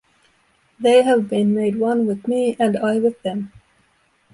[0.79, 3.51] They have been made one with me and I with them.